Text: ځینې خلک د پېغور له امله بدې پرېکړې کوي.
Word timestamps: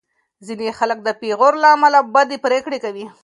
ځینې 0.45 0.67
خلک 0.79 0.97
د 1.03 1.09
پېغور 1.21 1.53
له 1.63 1.67
امله 1.75 1.99
بدې 2.13 2.37
پرېکړې 2.45 2.77
کوي. 2.85 3.05